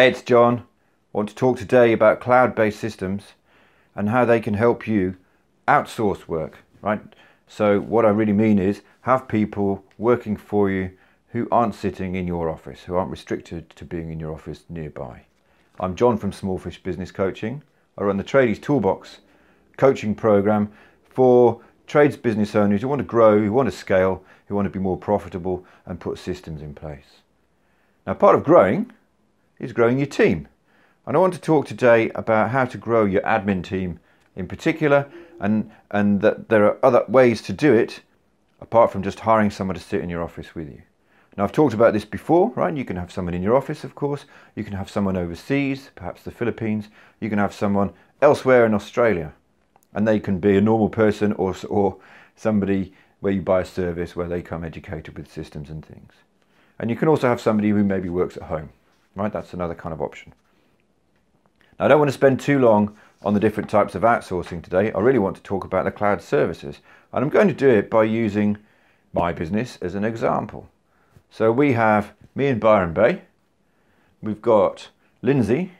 Hey, 0.00 0.08
it's 0.08 0.22
John. 0.22 0.60
I 0.60 0.62
want 1.12 1.28
to 1.28 1.34
talk 1.34 1.58
today 1.58 1.92
about 1.92 2.20
cloud 2.20 2.54
based 2.54 2.80
systems 2.80 3.34
and 3.94 4.08
how 4.08 4.24
they 4.24 4.40
can 4.40 4.54
help 4.54 4.88
you 4.88 5.18
outsource 5.68 6.26
work, 6.26 6.60
right? 6.80 7.02
So, 7.46 7.80
what 7.80 8.06
I 8.06 8.08
really 8.08 8.32
mean 8.32 8.58
is 8.58 8.80
have 9.02 9.28
people 9.28 9.84
working 9.98 10.38
for 10.38 10.70
you 10.70 10.92
who 11.32 11.46
aren't 11.52 11.74
sitting 11.74 12.14
in 12.14 12.26
your 12.26 12.48
office, 12.48 12.84
who 12.84 12.94
aren't 12.94 13.10
restricted 13.10 13.68
to 13.76 13.84
being 13.84 14.10
in 14.10 14.18
your 14.18 14.32
office 14.32 14.64
nearby. 14.70 15.26
I'm 15.78 15.94
John 15.94 16.16
from 16.16 16.32
Smallfish 16.32 16.82
Business 16.82 17.12
Coaching. 17.12 17.62
I 17.98 18.04
run 18.04 18.16
the 18.16 18.24
Tradies 18.24 18.62
Toolbox 18.62 19.18
coaching 19.76 20.14
program 20.14 20.72
for 21.04 21.60
trades 21.86 22.16
business 22.16 22.54
owners 22.54 22.80
who 22.80 22.88
want 22.88 23.00
to 23.00 23.04
grow, 23.04 23.38
who 23.38 23.52
want 23.52 23.70
to 23.70 23.76
scale, 23.76 24.24
who 24.46 24.54
want 24.54 24.64
to 24.64 24.70
be 24.70 24.78
more 24.78 24.96
profitable 24.96 25.66
and 25.84 26.00
put 26.00 26.18
systems 26.18 26.62
in 26.62 26.74
place. 26.74 27.20
Now, 28.06 28.14
part 28.14 28.34
of 28.34 28.44
growing 28.44 28.92
is 29.60 29.72
growing 29.72 29.98
your 29.98 30.06
team. 30.06 30.48
And 31.06 31.16
I 31.16 31.20
want 31.20 31.34
to 31.34 31.40
talk 31.40 31.66
today 31.66 32.10
about 32.14 32.50
how 32.50 32.64
to 32.64 32.78
grow 32.78 33.04
your 33.04 33.22
admin 33.22 33.62
team 33.62 34.00
in 34.34 34.46
particular, 34.46 35.06
and, 35.38 35.70
and 35.90 36.20
that 36.22 36.48
there 36.48 36.64
are 36.64 36.78
other 36.82 37.04
ways 37.08 37.42
to 37.42 37.52
do 37.52 37.74
it 37.74 38.00
apart 38.60 38.92
from 38.92 39.02
just 39.02 39.20
hiring 39.20 39.50
someone 39.50 39.74
to 39.74 39.80
sit 39.80 40.02
in 40.02 40.10
your 40.10 40.22
office 40.22 40.54
with 40.54 40.68
you. 40.68 40.82
Now, 41.36 41.44
I've 41.44 41.52
talked 41.52 41.74
about 41.74 41.92
this 41.92 42.04
before, 42.04 42.50
right? 42.56 42.76
You 42.76 42.84
can 42.84 42.96
have 42.96 43.12
someone 43.12 43.34
in 43.34 43.42
your 43.42 43.56
office, 43.56 43.84
of 43.84 43.94
course. 43.94 44.24
You 44.54 44.64
can 44.64 44.74
have 44.74 44.90
someone 44.90 45.16
overseas, 45.16 45.90
perhaps 45.94 46.22
the 46.22 46.30
Philippines. 46.30 46.88
You 47.20 47.28
can 47.28 47.38
have 47.38 47.54
someone 47.54 47.92
elsewhere 48.20 48.66
in 48.66 48.74
Australia. 48.74 49.32
And 49.94 50.06
they 50.06 50.20
can 50.20 50.38
be 50.38 50.56
a 50.56 50.60
normal 50.60 50.88
person 50.88 51.32
or, 51.34 51.54
or 51.68 51.96
somebody 52.36 52.92
where 53.20 53.32
you 53.32 53.42
buy 53.42 53.62
a 53.62 53.64
service 53.64 54.14
where 54.14 54.28
they 54.28 54.42
come 54.42 54.64
educated 54.64 55.16
with 55.16 55.32
systems 55.32 55.70
and 55.70 55.84
things. 55.84 56.12
And 56.78 56.90
you 56.90 56.96
can 56.96 57.08
also 57.08 57.28
have 57.28 57.40
somebody 57.40 57.70
who 57.70 57.84
maybe 57.84 58.08
works 58.08 58.36
at 58.36 58.44
home 58.44 58.70
right? 59.14 59.32
That's 59.32 59.54
another 59.54 59.74
kind 59.74 59.92
of 59.92 60.00
option. 60.00 60.32
Now, 61.78 61.86
I 61.86 61.88
don't 61.88 61.98
want 61.98 62.08
to 62.08 62.14
spend 62.14 62.40
too 62.40 62.58
long 62.58 62.96
on 63.22 63.34
the 63.34 63.40
different 63.40 63.68
types 63.68 63.94
of 63.94 64.02
outsourcing 64.02 64.62
today. 64.62 64.92
I 64.92 65.00
really 65.00 65.18
want 65.18 65.36
to 65.36 65.42
talk 65.42 65.64
about 65.64 65.84
the 65.84 65.90
cloud 65.90 66.22
services, 66.22 66.80
and 67.12 67.24
I'm 67.24 67.30
going 67.30 67.48
to 67.48 67.54
do 67.54 67.68
it 67.68 67.90
by 67.90 68.04
using 68.04 68.58
my 69.12 69.32
business 69.32 69.78
as 69.82 69.94
an 69.94 70.04
example. 70.04 70.68
So 71.30 71.52
we 71.52 71.72
have 71.74 72.12
me 72.34 72.46
in 72.46 72.58
Byron 72.58 72.92
Bay. 72.92 73.22
We've 74.22 74.42
got 74.42 74.88
Lindsay 75.22 75.72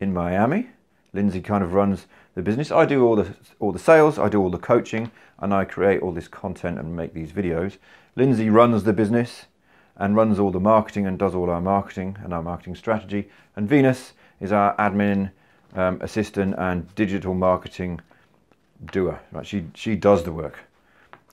in 0.00 0.12
Miami. 0.12 0.68
Lindsay 1.12 1.40
kind 1.40 1.64
of 1.64 1.72
runs 1.72 2.06
the 2.34 2.42
business. 2.42 2.70
I 2.70 2.84
do 2.84 3.04
all 3.04 3.16
the 3.16 3.34
all 3.58 3.72
the 3.72 3.78
sales, 3.78 4.18
I 4.18 4.28
do 4.28 4.40
all 4.40 4.50
the 4.50 4.58
coaching, 4.58 5.10
and 5.38 5.52
I 5.52 5.64
create 5.64 6.02
all 6.02 6.12
this 6.12 6.28
content 6.28 6.78
and 6.78 6.94
make 6.94 7.14
these 7.14 7.32
videos. 7.32 7.78
Lindsay 8.14 8.50
runs 8.50 8.84
the 8.84 8.92
business 8.92 9.46
and 9.98 10.16
runs 10.16 10.38
all 10.38 10.50
the 10.50 10.60
marketing 10.60 11.06
and 11.06 11.18
does 11.18 11.34
all 11.34 11.50
our 11.50 11.60
marketing 11.60 12.16
and 12.22 12.32
our 12.32 12.42
marketing 12.42 12.76
strategy. 12.76 13.28
And 13.56 13.68
Venus 13.68 14.12
is 14.40 14.52
our 14.52 14.76
admin 14.76 15.30
um, 15.74 15.98
assistant 16.00 16.54
and 16.56 16.94
digital 16.94 17.34
marketing 17.34 18.00
doer. 18.92 19.20
Right? 19.32 19.46
She 19.46 19.66
she 19.74 19.96
does 19.96 20.22
the 20.22 20.32
work. 20.32 20.60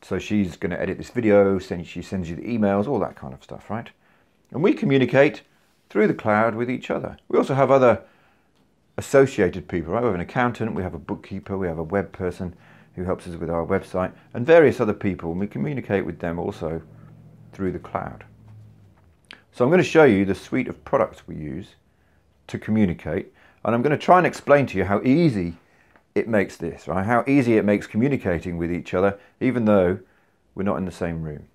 So 0.01 0.19
she's 0.19 0.55
going 0.55 0.69
to 0.69 0.79
edit 0.79 0.99
this 0.99 1.09
video, 1.09 1.57
send, 1.57 1.87
she 1.87 2.03
sends 2.03 2.29
you 2.29 2.35
the 2.35 2.43
emails, 2.43 2.87
all 2.87 2.99
that 2.99 3.15
kind 3.15 3.33
of 3.33 3.43
stuff, 3.43 3.71
right? 3.71 3.89
And 4.51 4.61
we 4.61 4.73
communicate 4.73 5.41
through 5.89 6.05
the 6.05 6.13
cloud 6.13 6.53
with 6.53 6.69
each 6.69 6.91
other. 6.91 7.17
We 7.27 7.39
also 7.39 7.55
have 7.55 7.71
other 7.71 8.03
associated 8.99 9.67
people, 9.67 9.93
right? 9.93 10.01
We 10.01 10.05
have 10.05 10.15
an 10.15 10.21
accountant, 10.21 10.75
we 10.75 10.83
have 10.83 10.93
a 10.93 10.99
bookkeeper, 10.99 11.57
we 11.57 11.65
have 11.65 11.79
a 11.79 11.83
web 11.83 12.11
person 12.11 12.53
who 12.95 13.03
helps 13.03 13.25
us 13.27 13.35
with 13.35 13.49
our 13.49 13.65
website, 13.65 14.13
and 14.35 14.45
various 14.45 14.79
other 14.79 14.93
people, 14.93 15.31
and 15.31 15.39
we 15.39 15.47
communicate 15.47 16.05
with 16.05 16.19
them 16.19 16.37
also 16.37 16.83
through 17.51 17.71
the 17.71 17.79
cloud. 17.79 18.25
So 19.55 19.63
I'm 19.63 19.71
going 19.71 19.81
to 19.81 19.89
show 19.89 20.03
you 20.03 20.25
the 20.25 20.35
suite 20.35 20.67
of 20.67 20.83
products 20.83 21.29
we 21.29 21.35
use 21.37 21.75
to 22.47 22.59
communicate 22.59 23.31
and 23.63 23.73
I'm 23.73 23.81
going 23.81 23.97
to 23.97 24.05
try 24.05 24.17
and 24.17 24.27
explain 24.27 24.65
to 24.65 24.77
you 24.77 24.83
how 24.83 25.01
easy 25.03 25.55
it 26.13 26.27
makes 26.27 26.57
this, 26.57 26.89
right? 26.89 27.05
How 27.05 27.23
easy 27.25 27.55
it 27.55 27.63
makes 27.63 27.87
communicating 27.87 28.57
with 28.57 28.69
each 28.69 28.93
other 28.93 29.17
even 29.39 29.63
though 29.63 29.99
we're 30.55 30.63
not 30.63 30.75
in 30.75 30.83
the 30.83 30.91
same 30.91 31.23
room. 31.23 31.47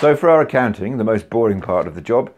So 0.00 0.16
for 0.16 0.30
our 0.30 0.40
accounting, 0.40 0.96
the 0.96 1.04
most 1.04 1.28
boring 1.28 1.60
part 1.60 1.86
of 1.86 1.94
the 1.94 2.00
job, 2.00 2.32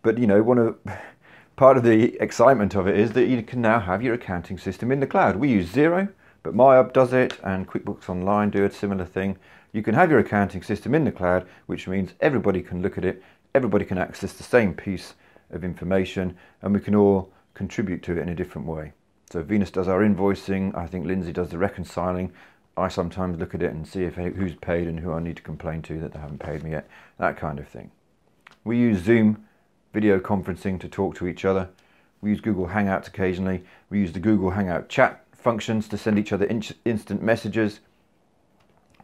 but 0.00 0.16
you 0.16 0.26
know, 0.26 0.42
one 0.42 0.56
of 0.56 0.78
part 1.56 1.76
of 1.76 1.82
the 1.82 2.16
excitement 2.22 2.74
of 2.74 2.88
it 2.88 2.98
is 2.98 3.12
that 3.12 3.26
you 3.26 3.42
can 3.42 3.60
now 3.60 3.80
have 3.80 4.02
your 4.02 4.14
accounting 4.14 4.56
system 4.56 4.90
in 4.90 5.00
the 5.00 5.06
cloud. 5.06 5.36
We 5.36 5.50
use 5.50 5.70
Xero, 5.70 6.08
but 6.44 6.54
MYOB 6.54 6.92
does 6.92 7.12
it 7.12 7.38
and 7.42 7.66
QuickBooks 7.66 8.08
Online 8.08 8.50
do 8.50 8.64
a 8.64 8.70
similar 8.70 9.06
thing. 9.06 9.36
You 9.72 9.82
can 9.82 9.94
have 9.94 10.10
your 10.10 10.20
accounting 10.20 10.62
system 10.62 10.94
in 10.94 11.04
the 11.04 11.10
cloud, 11.10 11.48
which 11.66 11.88
means 11.88 12.12
everybody 12.20 12.62
can 12.62 12.82
look 12.82 12.96
at 12.96 13.04
it, 13.04 13.22
everybody 13.54 13.84
can 13.84 13.98
access 13.98 14.34
the 14.34 14.44
same 14.44 14.74
piece 14.74 15.14
of 15.50 15.64
information, 15.64 16.36
and 16.62 16.74
we 16.74 16.80
can 16.80 16.94
all 16.94 17.32
contribute 17.54 18.02
to 18.04 18.12
it 18.12 18.18
in 18.18 18.28
a 18.28 18.34
different 18.34 18.68
way. 18.68 18.92
So 19.30 19.42
Venus 19.42 19.70
does 19.70 19.88
our 19.88 20.00
invoicing, 20.00 20.76
I 20.76 20.86
think 20.86 21.06
Lindsay 21.06 21.32
does 21.32 21.48
the 21.48 21.58
reconciling. 21.58 22.30
I 22.76 22.88
sometimes 22.88 23.38
look 23.38 23.54
at 23.54 23.62
it 23.62 23.72
and 23.72 23.88
see 23.88 24.04
if 24.04 24.16
who's 24.16 24.54
paid 24.54 24.86
and 24.86 25.00
who 25.00 25.12
I 25.12 25.20
need 25.20 25.36
to 25.36 25.42
complain 25.42 25.80
to 25.82 25.98
that 26.00 26.12
they 26.12 26.18
haven't 26.18 26.40
paid 26.40 26.62
me 26.62 26.72
yet, 26.72 26.88
that 27.18 27.38
kind 27.38 27.58
of 27.58 27.66
thing. 27.66 27.90
We 28.64 28.76
use 28.76 29.02
Zoom 29.02 29.46
video 29.94 30.18
conferencing 30.20 30.78
to 30.80 30.88
talk 30.88 31.14
to 31.16 31.26
each 31.26 31.44
other. 31.44 31.70
We 32.20 32.30
use 32.30 32.40
Google 32.40 32.66
Hangouts 32.66 33.06
occasionally. 33.06 33.64
We 33.90 34.00
use 34.00 34.12
the 34.12 34.20
Google 34.20 34.50
Hangout 34.50 34.88
chat 34.88 35.23
functions 35.44 35.86
to 35.88 35.98
send 35.98 36.18
each 36.18 36.32
other 36.32 36.46
in 36.46 36.64
instant 36.84 37.22
messages. 37.22 37.80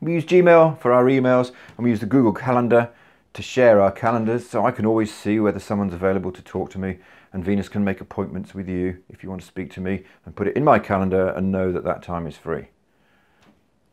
We 0.00 0.14
use 0.14 0.24
Gmail 0.24 0.80
for 0.80 0.92
our 0.92 1.04
emails 1.04 1.52
and 1.76 1.84
we 1.84 1.90
use 1.90 2.00
the 2.00 2.06
Google 2.06 2.32
Calendar 2.32 2.90
to 3.34 3.42
share 3.42 3.80
our 3.80 3.92
calendars 3.92 4.48
so 4.48 4.64
I 4.64 4.72
can 4.72 4.86
always 4.86 5.14
see 5.14 5.38
whether 5.38 5.60
someone's 5.60 5.94
available 5.94 6.32
to 6.32 6.42
talk 6.42 6.70
to 6.70 6.78
me 6.78 6.98
and 7.32 7.44
Venus 7.44 7.68
can 7.68 7.84
make 7.84 8.00
appointments 8.00 8.54
with 8.54 8.68
you 8.68 9.02
if 9.08 9.22
you 9.22 9.28
want 9.28 9.42
to 9.42 9.46
speak 9.46 9.70
to 9.72 9.80
me 9.80 10.02
and 10.24 10.34
put 10.34 10.48
it 10.48 10.56
in 10.56 10.64
my 10.64 10.78
calendar 10.78 11.28
and 11.28 11.52
know 11.52 11.70
that 11.70 11.84
that 11.84 12.02
time 12.02 12.26
is 12.26 12.36
free. 12.36 12.68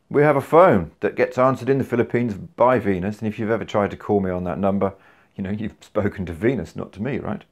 We 0.10 0.24
have 0.24 0.38
a 0.38 0.42
phone 0.42 0.92
that 1.02 1.16
gets 1.16 1.38
answered 1.38 1.70
in 1.70 1.78
the 1.78 1.84
Philippines 1.84 2.34
by 2.34 2.80
Venus 2.80 3.20
and 3.20 3.28
if 3.28 3.38
you've 3.38 3.52
ever 3.52 3.66
tried 3.66 3.92
to 3.92 3.98
call 3.98 4.22
me 4.22 4.32
on 4.32 4.46
that 4.46 4.58
number, 4.58 4.94
you 5.36 5.44
know, 5.44 5.52
you've 5.52 5.76
spoken 5.82 6.26
to 6.26 6.34
Venus, 6.34 6.76
not 6.76 6.94
to 6.94 7.04
me, 7.04 7.20
right? 7.20 7.44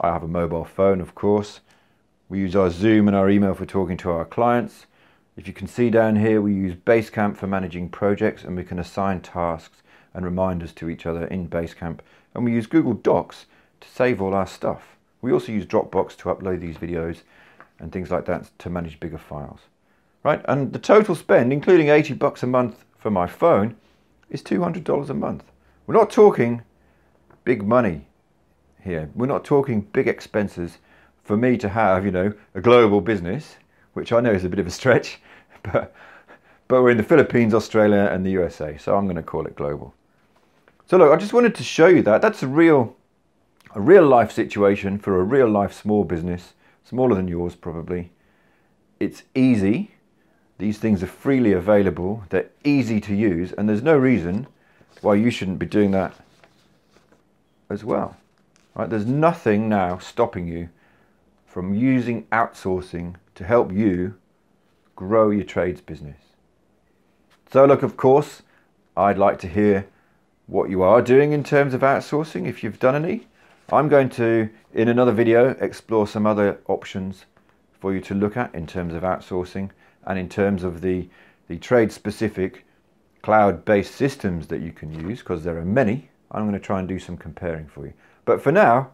I 0.00 0.12
have 0.12 0.22
a 0.22 0.28
mobile 0.28 0.64
phone, 0.64 1.00
of 1.00 1.14
course. 1.14 1.60
We 2.28 2.40
use 2.40 2.56
our 2.56 2.70
Zoom 2.70 3.06
and 3.06 3.16
our 3.16 3.30
email 3.30 3.54
for 3.54 3.66
talking 3.66 3.96
to 3.98 4.10
our 4.10 4.24
clients. 4.24 4.86
If 5.36 5.46
you 5.46 5.52
can 5.52 5.68
see 5.68 5.90
down 5.90 6.16
here, 6.16 6.42
we 6.42 6.54
use 6.54 6.74
Basecamp 6.74 7.36
for 7.36 7.46
managing 7.46 7.88
projects 7.88 8.42
and 8.42 8.56
we 8.56 8.64
can 8.64 8.80
assign 8.80 9.20
tasks 9.20 9.82
and 10.12 10.24
reminders 10.24 10.72
to 10.72 10.88
each 10.88 11.06
other 11.06 11.26
in 11.26 11.48
Basecamp. 11.48 12.00
And 12.34 12.44
we 12.44 12.52
use 12.52 12.66
Google 12.66 12.94
Docs 12.94 13.46
to 13.80 13.88
save 13.88 14.20
all 14.20 14.34
our 14.34 14.46
stuff. 14.46 14.96
We 15.22 15.32
also 15.32 15.52
use 15.52 15.66
Dropbox 15.66 16.16
to 16.16 16.24
upload 16.24 16.60
these 16.60 16.78
videos 16.78 17.18
and 17.78 17.92
things 17.92 18.10
like 18.10 18.24
that 18.24 18.50
to 18.58 18.70
manage 18.70 18.98
bigger 18.98 19.18
files. 19.18 19.60
Right, 20.24 20.44
and 20.48 20.72
the 20.72 20.80
total 20.80 21.14
spend, 21.14 21.52
including 21.52 21.90
80 21.90 22.14
bucks 22.14 22.42
a 22.42 22.48
month 22.48 22.84
for 22.98 23.12
my 23.12 23.28
phone, 23.28 23.76
is 24.30 24.42
$200 24.42 25.08
a 25.08 25.14
month. 25.14 25.44
We're 25.86 25.94
not 25.94 26.10
talking 26.10 26.62
big 27.44 27.62
money 27.62 28.08
here. 28.82 29.10
We're 29.14 29.26
not 29.26 29.44
talking 29.44 29.82
big 29.82 30.08
expenses 30.08 30.78
for 31.26 31.36
me 31.36 31.56
to 31.58 31.68
have, 31.68 32.04
you 32.04 32.12
know, 32.12 32.32
a 32.54 32.60
global 32.60 33.00
business, 33.00 33.56
which 33.94 34.12
I 34.12 34.20
know 34.20 34.30
is 34.30 34.44
a 34.44 34.48
bit 34.48 34.60
of 34.60 34.66
a 34.66 34.70
stretch, 34.70 35.18
but, 35.62 35.92
but 36.68 36.82
we're 36.82 36.90
in 36.90 36.96
the 36.96 37.02
Philippines, 37.02 37.52
Australia, 37.52 38.08
and 38.12 38.24
the 38.24 38.30
USA, 38.30 38.78
so 38.78 38.96
I'm 38.96 39.06
going 39.06 39.16
to 39.16 39.22
call 39.22 39.44
it 39.44 39.56
global. 39.56 39.92
So 40.86 40.96
look, 40.96 41.12
I 41.12 41.16
just 41.16 41.32
wanted 41.32 41.56
to 41.56 41.64
show 41.64 41.88
you 41.88 42.00
that. 42.02 42.22
That's 42.22 42.44
a 42.44 42.46
real, 42.46 42.94
a 43.74 43.80
real 43.80 44.06
life 44.06 44.30
situation 44.30 45.00
for 45.00 45.20
a 45.20 45.24
real 45.24 45.48
life 45.48 45.72
small 45.72 46.04
business, 46.04 46.54
smaller 46.84 47.16
than 47.16 47.26
yours 47.26 47.56
probably. 47.56 48.12
It's 49.00 49.24
easy. 49.34 49.90
These 50.58 50.78
things 50.78 51.02
are 51.02 51.08
freely 51.08 51.52
available. 51.52 52.22
They're 52.28 52.50
easy 52.62 53.00
to 53.00 53.14
use, 53.14 53.52
and 53.52 53.68
there's 53.68 53.82
no 53.82 53.96
reason 53.96 54.46
why 55.00 55.16
you 55.16 55.30
shouldn't 55.30 55.58
be 55.58 55.66
doing 55.66 55.90
that 55.90 56.14
as 57.68 57.82
well. 57.82 58.16
Right? 58.76 58.88
There's 58.88 59.06
nothing 59.06 59.68
now 59.68 59.98
stopping 59.98 60.46
you 60.46 60.68
from 61.56 61.72
using 61.72 62.24
outsourcing 62.24 63.14
to 63.34 63.42
help 63.42 63.72
you 63.72 64.14
grow 64.94 65.30
your 65.30 65.42
trades 65.42 65.80
business. 65.80 66.20
So, 67.50 67.64
look, 67.64 67.82
of 67.82 67.96
course, 67.96 68.42
I'd 68.94 69.16
like 69.16 69.38
to 69.38 69.48
hear 69.48 69.88
what 70.46 70.68
you 70.68 70.82
are 70.82 71.00
doing 71.00 71.32
in 71.32 71.42
terms 71.42 71.72
of 71.72 71.80
outsourcing 71.80 72.46
if 72.46 72.62
you've 72.62 72.78
done 72.78 72.94
any. 73.02 73.26
I'm 73.72 73.88
going 73.88 74.10
to, 74.10 74.50
in 74.74 74.88
another 74.88 75.12
video, 75.12 75.56
explore 75.58 76.06
some 76.06 76.26
other 76.26 76.60
options 76.66 77.24
for 77.80 77.94
you 77.94 78.02
to 78.02 78.14
look 78.14 78.36
at 78.36 78.54
in 78.54 78.66
terms 78.66 78.92
of 78.92 79.02
outsourcing 79.02 79.70
and 80.06 80.18
in 80.18 80.28
terms 80.28 80.62
of 80.62 80.82
the, 80.82 81.08
the 81.48 81.56
trade 81.56 81.90
specific 81.90 82.66
cloud 83.22 83.64
based 83.64 83.94
systems 83.94 84.46
that 84.48 84.60
you 84.60 84.72
can 84.72 84.92
use 85.08 85.20
because 85.20 85.42
there 85.42 85.56
are 85.56 85.64
many. 85.64 86.10
I'm 86.32 86.42
going 86.42 86.52
to 86.52 86.58
try 86.60 86.80
and 86.80 86.86
do 86.86 86.98
some 86.98 87.16
comparing 87.16 87.66
for 87.66 87.86
you. 87.86 87.94
But 88.26 88.42
for 88.42 88.52
now, 88.52 88.90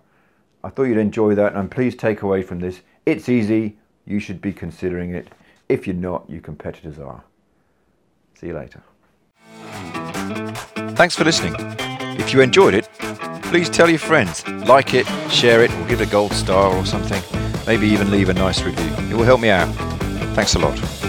I 0.64 0.70
thought 0.70 0.84
you'd 0.84 0.98
enjoy 0.98 1.34
that 1.34 1.54
and 1.54 1.70
please 1.70 1.96
take 1.96 2.22
away 2.22 2.42
from 2.42 2.60
this 2.60 2.80
it's 3.04 3.28
easy, 3.28 3.76
you 4.06 4.20
should 4.20 4.40
be 4.40 4.52
considering 4.52 5.14
it. 5.14 5.28
If 5.68 5.86
you're 5.86 5.96
not, 5.96 6.28
your 6.28 6.40
competitors 6.40 6.98
are. 6.98 7.24
See 8.34 8.48
you 8.48 8.54
later. 8.54 8.82
Thanks 10.94 11.16
for 11.16 11.24
listening. 11.24 11.54
If 12.18 12.32
you 12.32 12.40
enjoyed 12.40 12.74
it, 12.74 12.88
please 13.42 13.68
tell 13.68 13.88
your 13.88 13.98
friends, 13.98 14.46
like 14.66 14.94
it, 14.94 15.06
share 15.30 15.64
it, 15.64 15.70
or 15.72 15.88
give 15.88 16.00
it 16.00 16.08
a 16.08 16.10
gold 16.10 16.32
star 16.32 16.76
or 16.76 16.86
something. 16.86 17.22
Maybe 17.66 17.88
even 17.88 18.10
leave 18.10 18.28
a 18.28 18.34
nice 18.34 18.62
review. 18.62 18.92
It 19.10 19.14
will 19.16 19.24
help 19.24 19.40
me 19.40 19.50
out. 19.50 19.72
Thanks 20.34 20.54
a 20.54 20.58
lot. 20.58 21.01